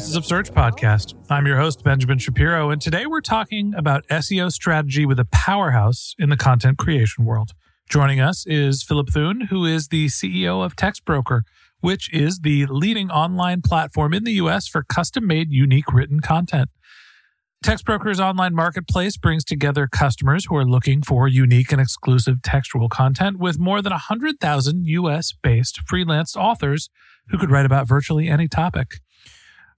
[0.00, 1.12] Voices of Search podcast.
[1.28, 6.14] I'm your host, Benjamin Shapiro, and today we're talking about SEO strategy with a powerhouse
[6.18, 7.50] in the content creation world.
[7.86, 11.42] Joining us is Philip Thune, who is the CEO of TextBroker,
[11.80, 16.70] which is the leading online platform in the US for custom made, unique written content.
[17.62, 23.38] TextBroker's online marketplace brings together customers who are looking for unique and exclusive textual content
[23.38, 26.88] with more than 100,000 US based freelance authors
[27.28, 28.94] who could write about virtually any topic.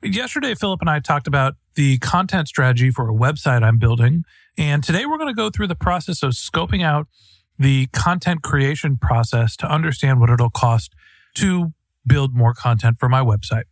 [0.05, 4.25] Yesterday, Philip and I talked about the content strategy for a website I'm building.
[4.59, 7.07] And today we're going to go through the process of scoping out
[7.57, 10.93] the content creation process to understand what it'll cost
[11.35, 11.73] to
[12.05, 13.65] build more content for my website.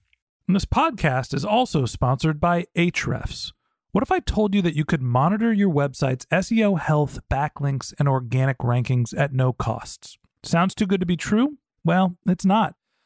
[0.46, 3.52] And this podcast is also sponsored by Ahrefs.
[3.90, 8.08] What if I told you that you could monitor your website's SEO health, backlinks, and
[8.08, 10.16] organic rankings at no costs?
[10.44, 11.58] Sounds too good to be true?
[11.84, 12.76] Well, it's not,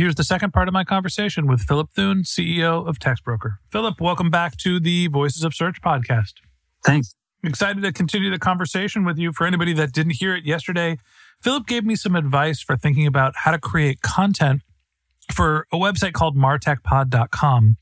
[0.00, 3.58] Here's the second part of my conversation with Philip Thune, CEO of TextBroker.
[3.70, 6.32] Philip, welcome back to the Voices of Search podcast.
[6.86, 7.14] Thanks.
[7.44, 9.30] Excited to continue the conversation with you.
[9.30, 10.96] For anybody that didn't hear it yesterday,
[11.42, 14.62] Philip gave me some advice for thinking about how to create content
[15.30, 17.76] for a website called martechpod.com.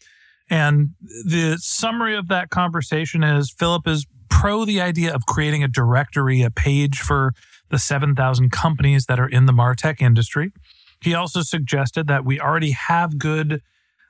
[0.50, 5.68] And the summary of that conversation is Philip is pro the idea of creating a
[5.68, 7.32] directory, a page for
[7.70, 10.50] the 7,000 companies that are in the Martech industry.
[11.00, 13.62] He also suggested that we already have good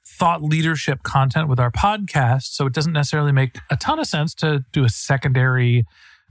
[0.07, 2.55] thought leadership content with our podcast.
[2.55, 5.85] So it doesn't necessarily make a ton of sense to do a secondary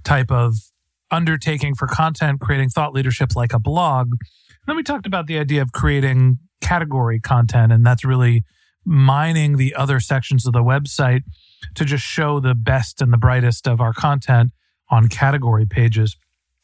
[0.03, 0.55] type of
[1.11, 4.13] undertaking for content, creating thought leadership like a blog.
[4.65, 8.43] Then we talked about the idea of creating category content, and that's really
[8.83, 11.21] mining the other sections of the website
[11.75, 14.51] to just show the best and the brightest of our content
[14.89, 16.15] on category pages.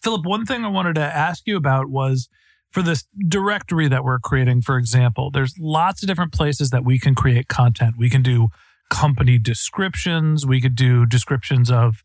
[0.02, 2.28] Philip, one thing I wanted to ask you about was
[2.74, 6.98] for this directory that we're creating, for example, there's lots of different places that we
[6.98, 7.96] can create content.
[7.98, 8.48] We can do
[8.90, 12.04] company descriptions, we could do descriptions of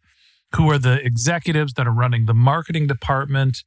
[0.54, 3.64] who are the executives that are running the marketing department.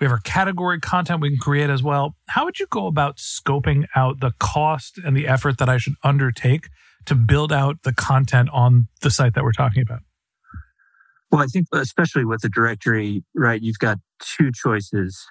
[0.00, 2.16] We have our category content we can create as well.
[2.28, 5.94] How would you go about scoping out the cost and the effort that I should
[6.02, 6.68] undertake
[7.06, 10.00] to build out the content on the site that we're talking about?
[11.30, 15.26] Well, I think especially with the directory, right, you've got two choices.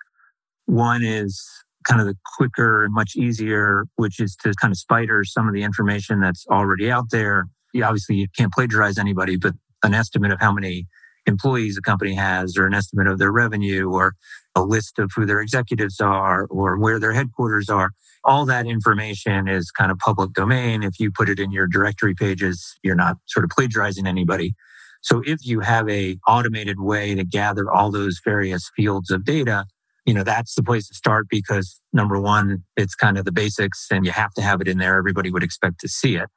[0.69, 1.43] One is
[1.83, 5.53] kind of the quicker and much easier, which is to kind of spider some of
[5.55, 7.47] the information that's already out there.
[7.73, 10.85] You obviously you can't plagiarize anybody, but an estimate of how many
[11.25, 14.13] employees a company has or an estimate of their revenue or
[14.55, 17.89] a list of who their executives are or where their headquarters are.
[18.23, 20.83] All that information is kind of public domain.
[20.83, 24.53] If you put it in your directory pages, you're not sort of plagiarizing anybody.
[25.01, 29.65] So if you have a automated way to gather all those various fields of data,
[30.09, 33.85] you know, that's the place to start because number one, it's kind of the basics
[33.91, 34.97] and you have to have it in there.
[34.97, 36.29] Everybody would expect to see it.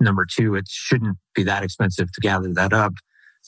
[0.00, 2.94] Number two, it shouldn't be that expensive to gather that up.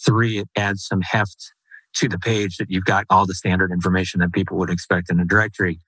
[0.06, 1.50] Three, it adds some heft
[1.96, 5.18] to the page that you've got all the standard information that people would expect in
[5.18, 5.80] a directory.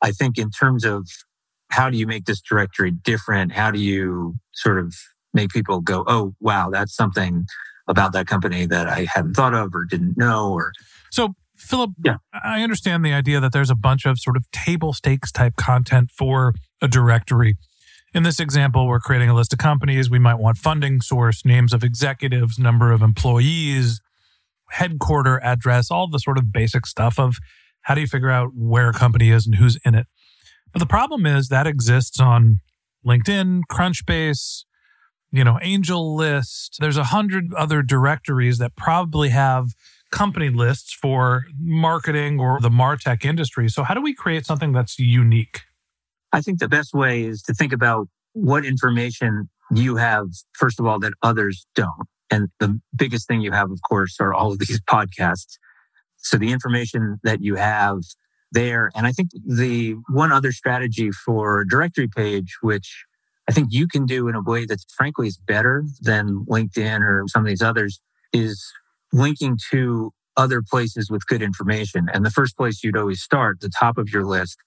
[0.00, 1.08] I think in terms of
[1.72, 3.50] how do you make this directory different?
[3.50, 4.94] How do you sort of
[5.32, 7.46] make people go, oh, wow, that's something
[7.88, 10.70] about that company that I hadn't thought of or didn't know or
[11.10, 11.34] so
[11.64, 12.16] Philip, yeah.
[12.32, 16.10] I understand the idea that there's a bunch of sort of table stakes type content
[16.10, 17.56] for a directory.
[18.12, 20.08] In this example, we're creating a list of companies.
[20.08, 24.00] We might want funding source, names of executives, number of employees,
[24.70, 27.38] headquarter address, all the sort of basic stuff of
[27.82, 30.06] how do you figure out where a company is and who's in it.
[30.72, 32.60] But the problem is that exists on
[33.06, 34.64] LinkedIn, Crunchbase,
[35.32, 36.76] you know, AngelList.
[36.78, 39.70] There's a hundred other directories that probably have
[40.14, 43.68] company lists for marketing or the martech industry.
[43.68, 45.62] So how do we create something that's unique?
[46.32, 50.86] I think the best way is to think about what information you have, first of
[50.86, 52.08] all, that others don't.
[52.30, 55.58] And the biggest thing you have, of course, are all of these podcasts.
[56.18, 57.98] So the information that you have
[58.52, 58.92] there.
[58.94, 63.04] And I think the one other strategy for directory page, which
[63.48, 67.24] I think you can do in a way that frankly is better than LinkedIn or
[67.26, 68.00] some of these others,
[68.32, 68.72] is
[69.14, 72.08] linking to other places with good information.
[72.12, 74.58] And the first place you'd always start, the top of your list,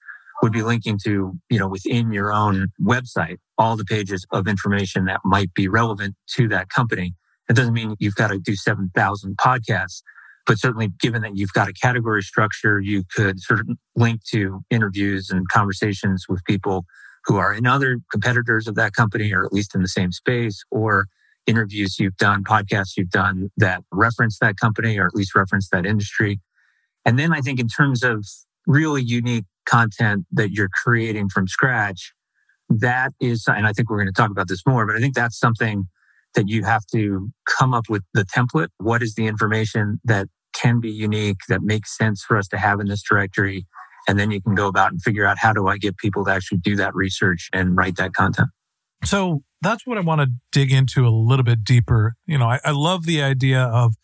[0.42, 5.04] would be linking to, you know, within your own website, all the pages of information
[5.04, 7.14] that might be relevant to that company.
[7.50, 10.02] It doesn't mean you've got to do 7,000 podcasts,
[10.46, 14.60] but certainly given that you've got a category structure, you could sort of link to
[14.70, 16.84] interviews and conversations with people
[17.24, 20.62] who are in other competitors of that company or at least in the same space
[20.70, 21.06] or
[21.48, 25.86] interviews you've done, podcasts you've done that reference that company or at least reference that
[25.86, 26.40] industry.
[27.04, 28.24] And then I think in terms of
[28.66, 32.12] really unique content that you're creating from scratch,
[32.68, 35.14] that is, and I think we're going to talk about this more, but I think
[35.14, 35.88] that's something
[36.34, 38.68] that you have to come up with the template.
[38.76, 42.78] What is the information that can be unique, that makes sense for us to have
[42.78, 43.66] in this directory?
[44.06, 46.30] And then you can go about and figure out how do I get people to
[46.30, 48.48] actually do that research and write that content.
[49.04, 52.14] So that's what I want to dig into a little bit deeper.
[52.26, 53.94] You know, I, I love the idea of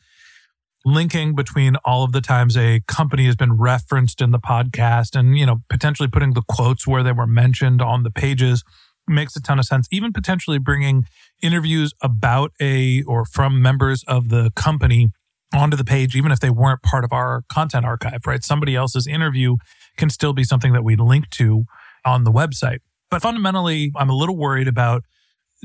[0.85, 5.39] linking between all of the times a company has been referenced in the podcast and,
[5.39, 8.63] you know, potentially putting the quotes where they were mentioned on the pages
[9.07, 9.87] makes a ton of sense.
[9.91, 11.05] Even potentially bringing
[11.43, 15.09] interviews about a or from members of the company
[15.55, 18.43] onto the page, even if they weren't part of our content archive, right?
[18.43, 19.57] Somebody else's interview
[19.97, 21.65] can still be something that we link to
[22.05, 22.79] on the website.
[23.11, 25.05] But fundamentally, I'm a little worried about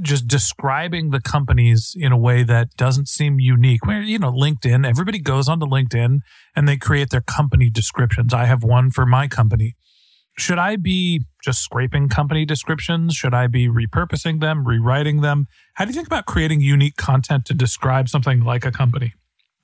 [0.02, 3.86] just describing the companies in a way that doesn't seem unique.
[3.86, 6.20] Where, you know, LinkedIn, everybody goes onto LinkedIn
[6.56, 8.34] and they create their company descriptions.
[8.34, 9.76] I have one for my company.
[10.38, 13.14] Should I be just scraping company descriptions?
[13.16, 15.48] Should I be repurposing them, rewriting them?
[15.76, 19.14] How do you think about creating unique content to describe something like a company?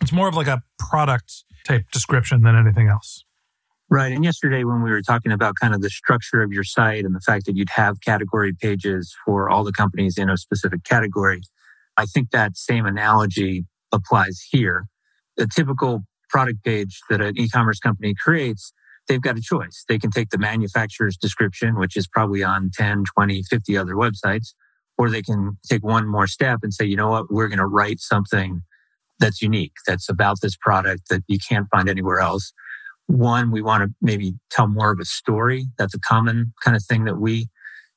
[0.02, 3.25] It's more of like a product type description than anything else.
[3.90, 4.12] Right.
[4.12, 7.16] And yesterday, when we were talking about kind of the structure of your site and
[7.16, 11.42] the fact that you'd have category pages for all the companies in a specific category,
[11.96, 14.88] I think that same analogy applies here.
[15.38, 18.74] The typical product page that an e commerce company creates,
[19.08, 19.86] they've got a choice.
[19.88, 24.56] They can take the manufacturer's description, which is probably on 10, 20, 50 other websites,
[24.98, 27.68] or they can take one more step and say, you know what, we're going to
[27.68, 28.62] write something
[29.20, 32.52] that's unique, that's about this product that you can't find anywhere else
[33.08, 35.68] one, we want to maybe tell more of a story.
[35.78, 37.48] That's a common kind of thing that we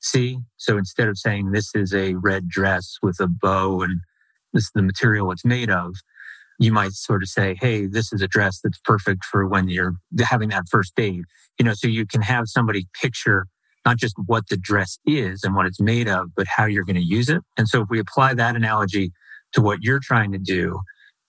[0.00, 0.38] see.
[0.57, 4.00] So instead of saying this is a red dress with a bow and
[4.53, 5.95] this is the material it's made of,
[6.59, 9.95] you might sort of say, Hey, this is a dress that's perfect for when you're
[10.21, 11.23] having that first date.
[11.59, 13.47] You know, so you can have somebody picture
[13.85, 16.97] not just what the dress is and what it's made of, but how you're going
[16.97, 17.41] to use it.
[17.57, 19.12] And so if we apply that analogy
[19.53, 20.81] to what you're trying to do,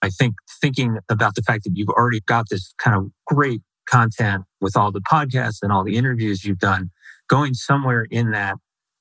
[0.02, 4.44] I think thinking about the fact that you've already got this kind of great content
[4.60, 6.90] with all the podcasts and all the interviews you've done,
[7.28, 8.56] going somewhere in that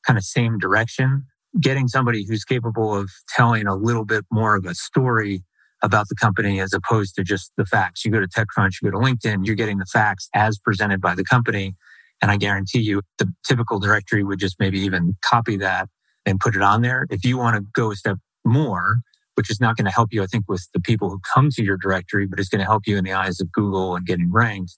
[0.05, 1.25] kind of same direction,
[1.59, 5.43] getting somebody who's capable of telling a little bit more of a story
[5.81, 8.03] about the company as opposed to just the facts.
[8.03, 11.15] You go to TechCrunch, you go to LinkedIn, you're getting the facts as presented by
[11.15, 11.75] the company.
[12.21, 15.87] And I guarantee you the typical directory would just maybe even copy that
[16.25, 17.07] and put it on there.
[17.09, 18.99] If you want to go a step more,
[19.39, 21.63] which is not going to help you, I think, with the people who come to
[21.63, 24.33] your directory, but it's going to help you in the eyes of Google and getting
[24.33, 24.77] ranked.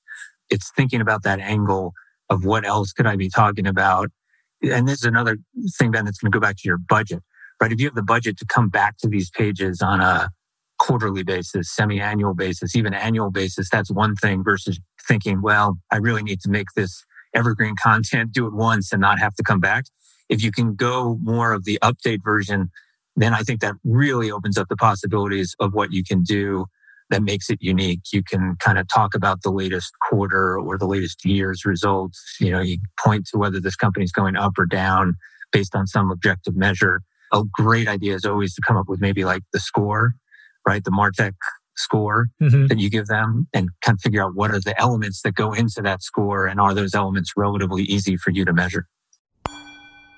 [0.51, 1.93] It's thinking about that angle
[2.29, 4.11] of what else could I be talking about?
[4.61, 5.37] And this is another
[5.79, 7.23] thing, Ben, that's going to go back to your budget,
[7.59, 7.71] right?
[7.71, 10.29] If you have the budget to come back to these pages on a
[10.77, 16.21] quarterly basis, semi-annual basis, even annual basis, that's one thing versus thinking, well, I really
[16.21, 17.03] need to make this
[17.33, 19.85] evergreen content, do it once and not have to come back.
[20.29, 22.69] If you can go more of the update version
[23.15, 26.65] then I think that really opens up the possibilities of what you can do
[27.09, 28.01] that makes it unique.
[28.13, 32.37] You can kind of talk about the latest quarter or the latest year's results.
[32.39, 35.15] You know, you point to whether this company's going up or down
[35.51, 37.01] based on some objective measure.
[37.33, 40.13] A great idea is always to come up with maybe like the score,
[40.65, 40.83] right?
[40.83, 41.33] The Martech
[41.75, 42.67] score mm-hmm.
[42.67, 45.53] that you give them and kind of figure out what are the elements that go
[45.53, 48.87] into that score and are those elements relatively easy for you to measure.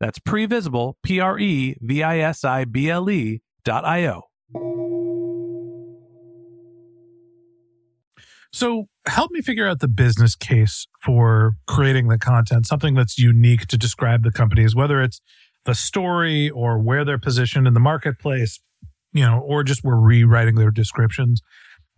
[0.00, 4.22] that's previsible, P R E V I S I B L E dot I O.
[8.52, 13.66] So, help me figure out the business case for creating the content, something that's unique
[13.68, 15.20] to describe the companies, whether it's
[15.66, 18.58] the story or where they're positioned in the marketplace,
[19.12, 21.42] you know, or just we're rewriting their descriptions.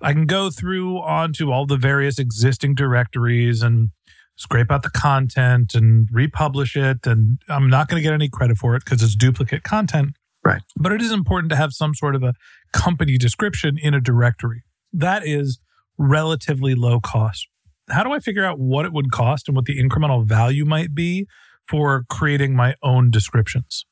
[0.03, 3.91] I can go through onto all the various existing directories and
[4.37, 7.07] scrape out the content and republish it.
[7.07, 10.17] And I'm not going to get any credit for it because it's duplicate content.
[10.45, 10.63] Right.
[10.77, 12.35] But it is important to have some sort of a
[12.73, 14.65] company description in a directory.
[14.93, 15.61] That is
[15.99, 17.47] relatively low cost.
[17.91, 20.95] How do I figure out what it would cost and what the incremental value might
[20.95, 21.27] be
[21.69, 23.85] for creating my own descriptions?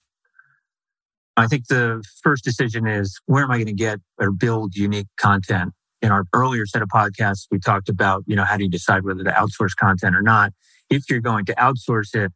[1.36, 5.06] I think the first decision is where am I going to get or build unique
[5.16, 5.72] content?
[6.02, 9.04] In our earlier set of podcasts, we talked about, you know, how do you decide
[9.04, 10.52] whether to outsource content or not?
[10.88, 12.32] If you're going to outsource it,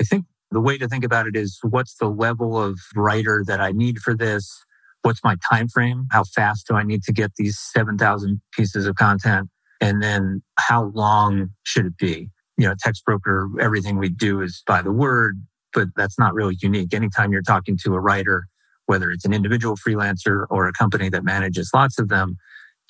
[0.00, 3.60] I think the way to think about it is what's the level of writer that
[3.60, 4.64] I need for this?
[5.02, 6.06] What's my time frame?
[6.10, 9.48] How fast do I need to get these 7,000 pieces of content?
[9.80, 12.30] And then how long should it be?
[12.56, 15.42] You know, TextBroker, everything we do is by the word,
[15.74, 16.94] but that's not really unique.
[16.94, 18.46] Anytime you're talking to a writer,
[18.86, 22.36] whether it's an individual freelancer or a company that manages lots of them,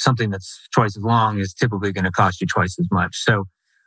[0.03, 3.17] something that's twice as long is typically going to cost you twice as much.
[3.17, 3.45] So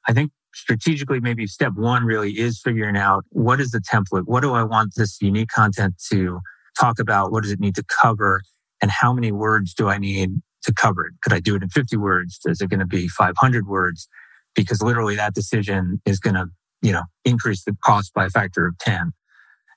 [0.07, 4.23] I think strategically, maybe step one really is figuring out what is the template?
[4.25, 6.39] What do I want this unique content to
[6.79, 7.31] talk about?
[7.31, 8.41] What does it need to cover?
[8.81, 11.13] And how many words do I need to cover it?
[11.21, 12.39] Could I do it in 50 words?
[12.45, 14.07] Is it going to be 500 words?
[14.55, 16.47] Because literally that decision is going to,
[16.81, 19.11] you know, increase the cost by a factor of 10.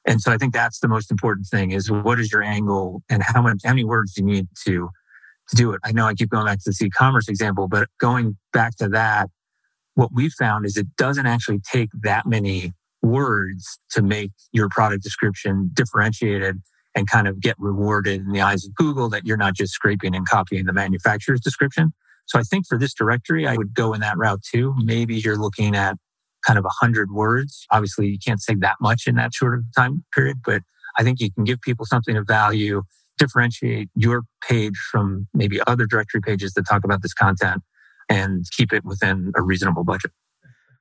[0.07, 3.23] And so I think that's the most important thing is what is your angle and
[3.23, 4.88] how much, how many words do you need to
[5.48, 5.80] to do it.
[5.84, 9.30] I know I keep going back to this e-commerce example, but going back to that,
[9.94, 15.02] what we found is it doesn't actually take that many words to make your product
[15.02, 16.60] description differentiated
[16.94, 20.14] and kind of get rewarded in the eyes of Google that you're not just scraping
[20.14, 21.92] and copying the manufacturer's description.
[22.26, 24.74] So I think for this directory, I would go in that route too.
[24.78, 25.96] Maybe you're looking at
[26.46, 27.66] kind of a hundred words.
[27.70, 30.62] Obviously, you can't say that much in that short of time period, but
[30.98, 32.82] I think you can give people something of value
[33.18, 37.62] differentiate your page from maybe other directory pages that talk about this content
[38.08, 40.12] and keep it within a reasonable budget.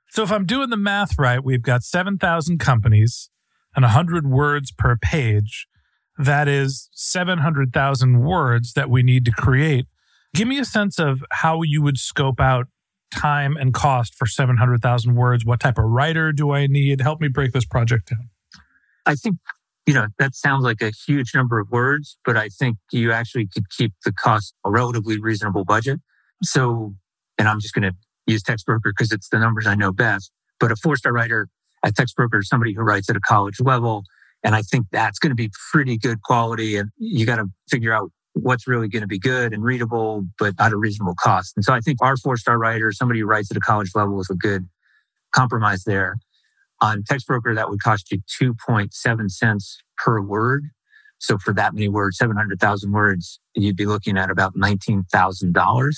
[0.09, 3.29] So if I'm doing the math right, we've got 7,000 companies
[3.75, 5.67] and 100 words per page.
[6.17, 9.85] That is 700,000 words that we need to create.
[10.33, 12.67] Give me a sense of how you would scope out
[13.13, 15.45] time and cost for 700,000 words.
[15.45, 17.01] What type of writer do I need?
[17.01, 18.29] Help me break this project down.
[19.05, 19.37] I think
[19.87, 23.47] you know, that sounds like a huge number of words, but I think you actually
[23.47, 26.01] could keep the cost a relatively reasonable budget.
[26.43, 26.93] So,
[27.37, 30.29] and I'm just going to use TextBroker because it's the numbers I know best,
[30.59, 31.47] but a four star writer
[31.85, 34.03] at TextBroker is somebody who writes at a college level.
[34.43, 36.75] And I think that's going to be pretty good quality.
[36.75, 40.53] And you got to figure out what's really going to be good and readable, but
[40.59, 41.53] at a reasonable cost.
[41.55, 44.19] And so I think our four star writer, somebody who writes at a college level
[44.19, 44.67] is a good
[45.33, 46.17] compromise there.
[46.81, 50.65] On TextBroker, that would cost you 2.7 cents per word.
[51.19, 55.93] So for that many words, 700,000 words, you'd be looking at about $19,000.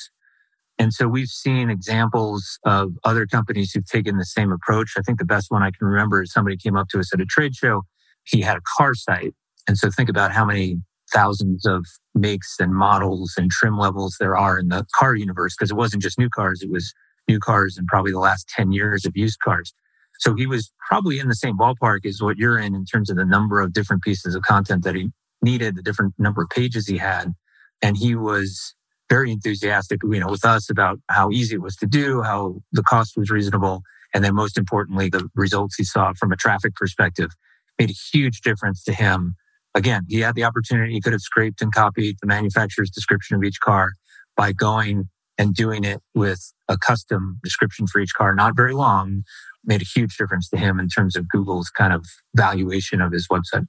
[0.78, 4.94] And so we've seen examples of other companies who've taken the same approach.
[4.98, 7.20] I think the best one I can remember is somebody came up to us at
[7.20, 7.84] a trade show.
[8.24, 9.34] He had a car site.
[9.68, 10.78] And so think about how many
[11.12, 15.72] thousands of makes and models and trim levels there are in the car universe, because
[15.72, 16.94] it wasn't just new cars, it was
[17.28, 19.74] new cars and probably the last 10 years of used cars.
[20.20, 23.16] So he was probably in the same ballpark as what you're in in terms of
[23.16, 25.12] the number of different pieces of content that he
[25.42, 27.34] needed, the different number of pages he had.
[27.82, 28.76] And he was
[29.10, 32.84] very enthusiastic, you know, with us about how easy it was to do, how the
[32.84, 33.82] cost was reasonable.
[34.14, 37.32] And then most importantly, the results he saw from a traffic perspective
[37.80, 39.36] made a huge difference to him.
[39.74, 43.44] Again, he had the opportunity, he could have scraped and copied the manufacturer's description of
[43.44, 43.94] each car
[44.36, 45.08] by going
[45.38, 49.24] and doing it with a custom description for each car, not very long,
[49.66, 53.28] made a huge difference to him in terms of Google's kind of valuation of his
[53.28, 53.66] website.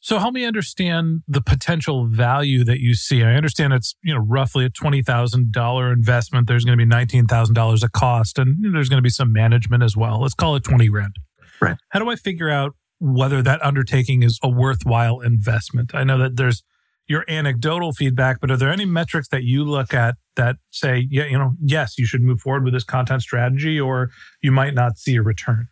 [0.00, 3.22] So help me understand the potential value that you see.
[3.22, 6.46] I understand it's you know roughly a twenty thousand dollar investment.
[6.46, 9.32] There's going to be nineteen thousand dollars a cost, and there's going to be some
[9.32, 10.20] management as well.
[10.20, 11.16] Let's call it twenty grand.
[11.58, 11.78] Right.
[11.88, 15.94] How do I figure out whether that undertaking is a worthwhile investment?
[15.94, 16.62] I know that there's
[17.06, 21.26] your anecdotal feedback, but are there any metrics that you look at that say, yeah,
[21.26, 24.10] you know, yes, you should move forward with this content strategy, or
[24.42, 25.68] you might not see a return?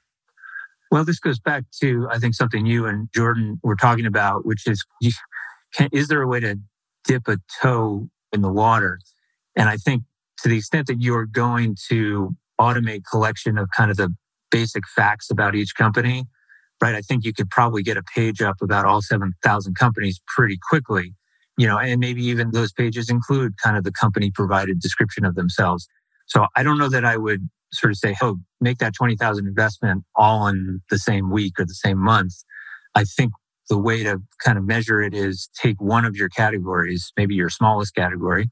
[0.91, 4.67] Well, this goes back to, I think, something you and Jordan were talking about, which
[4.67, 4.85] is,
[5.75, 6.59] can, is there a way to
[7.05, 9.01] dip a toe in the water?
[9.57, 10.03] And I think
[10.43, 14.15] to the extent that you're going to automate collection of kind of the
[14.51, 16.27] basic facts about each company,
[16.83, 16.95] right?
[16.95, 21.15] I think you could probably get a page up about all 7,000 companies pretty quickly,
[21.56, 25.35] you know, and maybe even those pages include kind of the company provided description of
[25.35, 25.87] themselves.
[26.26, 30.04] So I don't know that I would sort of say, oh, make that 20,000 investment
[30.14, 32.35] all in the same week or the same month.
[32.94, 33.32] I think
[33.68, 37.48] the way to kind of measure it is take one of your categories, maybe your
[37.48, 38.50] smallest category,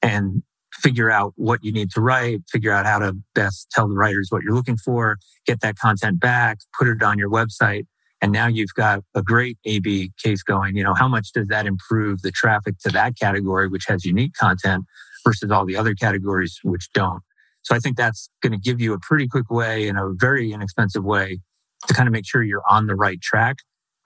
[0.00, 3.94] and figure out what you need to write, figure out how to best tell the
[3.94, 7.84] writers what you're looking for, get that content back, put it on your website.
[8.22, 10.76] And now you've got a great A B case going.
[10.76, 14.34] You know, how much does that improve the traffic to that category, which has unique
[14.34, 14.84] content
[15.26, 17.22] versus all the other categories which don't?
[17.62, 20.52] So I think that's going to give you a pretty quick way and a very
[20.52, 21.40] inexpensive way
[21.88, 23.56] to kind of make sure you're on the right track.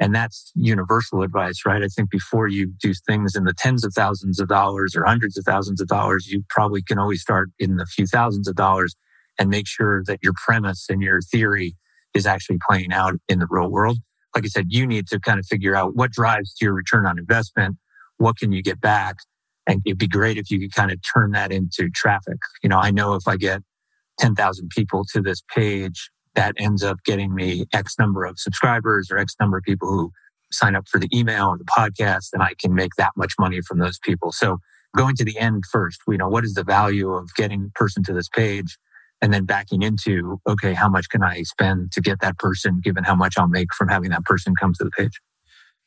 [0.01, 1.83] And that's universal advice, right?
[1.83, 5.39] I think before you do things in the tens of thousands of dollars or hundreds
[5.39, 8.95] of thousands of dollars, you probably can always start in the few thousands of dollars
[9.39, 11.77] and make sure that your premise and your theory
[12.13, 13.99] is actually playing out in the real world.
[14.37, 17.07] Like I said, you need to kind of figure out what drives to your return
[17.07, 17.79] on investment.
[18.19, 19.17] What can you get back?
[19.67, 22.37] And it'd be great if you could kind of turn that into traffic.
[22.63, 23.63] You know, I know if I get
[24.19, 29.17] 10,000 people to this page, that ends up getting me X number of subscribers or
[29.17, 30.13] X number of people who
[30.53, 33.63] sign up for the email or the podcast, and I can make that much money
[33.63, 34.33] from those people.
[34.33, 34.59] So
[34.95, 38.05] going to the end first, you know, what is the value of getting a person
[38.05, 38.77] to this page?
[39.23, 43.03] And then backing into, okay, how much can I spend to get that person, given
[43.05, 45.21] how much I'll make from having that person come to the page?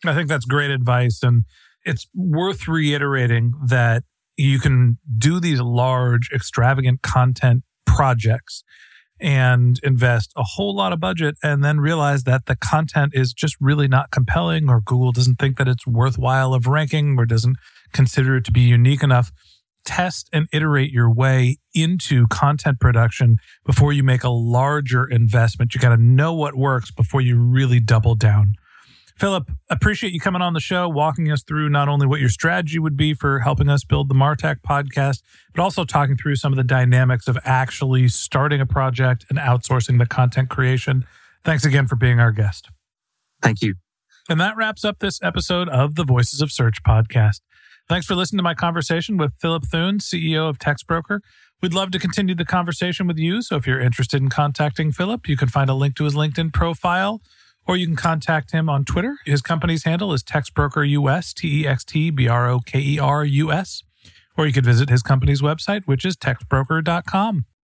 [0.06, 1.22] I think that's great advice.
[1.22, 1.44] And
[1.86, 4.04] it's worth reiterating that
[4.36, 8.64] you can do these large, extravagant content projects
[9.20, 13.56] and invest a whole lot of budget and then realize that the content is just
[13.60, 17.58] really not compelling or Google doesn't think that it's worthwhile of ranking or doesn't
[17.92, 19.32] consider it to be unique enough.
[19.86, 25.74] Test and iterate your way into content production before you make a larger investment.
[25.74, 28.56] You got to know what works before you really double down.
[29.20, 32.80] Philip, appreciate you coming on the show, walking us through not only what your strategy
[32.80, 35.22] would be for helping us build the Martech podcast,
[35.54, 40.00] but also talking through some of the dynamics of actually starting a project and outsourcing
[40.00, 41.06] the content creation.
[41.44, 42.70] Thanks again for being our guest.
[43.42, 43.76] Thank you.
[44.30, 47.42] And that wraps up this episode of the Voices of Search podcast.
[47.90, 51.22] Thanks for listening to my conversation with Philip Thune, CEO of TextBroker.
[51.60, 53.42] We'd love to continue the conversation with you.
[53.42, 56.54] So if you're interested in contacting Philip, you can find a link to his LinkedIn
[56.54, 57.20] profile
[57.68, 59.18] or you can contact him on Twitter.
[59.26, 63.00] His company's handle is TextBroker US, T E X T B R O K E
[63.00, 63.82] R U S.
[64.38, 67.46] Or you could visit his company's website, which is textbroker.com.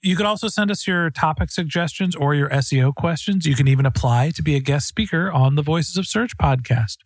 [0.00, 3.46] You could also send us your topic suggestions or your SEO questions.
[3.46, 6.98] You can even apply to be a guest speaker on the Voices of Search podcast.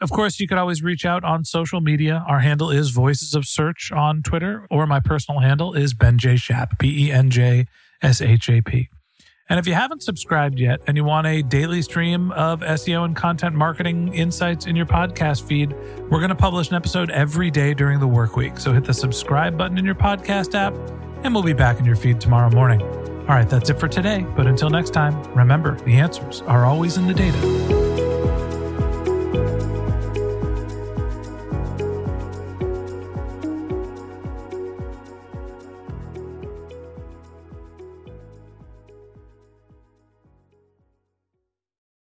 [0.00, 2.24] Of course, you could always reach out on social media.
[2.28, 6.36] Our handle is Voices of Search on Twitter, or my personal handle is Ben J.
[6.36, 7.66] Shap, B E N J
[8.02, 8.88] S H A P.
[9.48, 13.14] And if you haven't subscribed yet and you want a daily stream of SEO and
[13.14, 15.72] content marketing insights in your podcast feed,
[16.10, 18.58] we're going to publish an episode every day during the work week.
[18.58, 20.74] So hit the subscribe button in your podcast app,
[21.26, 22.80] and we'll be back in your feed tomorrow morning.
[22.82, 24.24] All right, that's it for today.
[24.36, 27.85] But until next time, remember the answers are always in the data.